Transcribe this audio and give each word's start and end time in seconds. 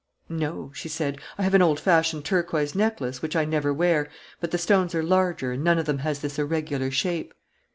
"No," 0.29 0.71
she 0.73 0.89
said. 0.89 1.19
"I 1.37 1.43
have 1.43 1.53
an 1.53 1.61
old 1.61 1.79
fashioned 1.79 2.25
turquoise 2.25 2.73
necklace, 2.73 3.21
which 3.21 3.35
I 3.35 3.45
never 3.45 3.71
wear, 3.71 4.09
but 4.39 4.49
the 4.49 4.57
stones 4.57 4.95
are 4.95 5.03
larger 5.03 5.51
and 5.51 5.63
none 5.63 5.77
of 5.77 5.85
them 5.85 5.99
has 5.99 6.21
this 6.21 6.39
irregular 6.39 6.89
shape." 6.89 7.35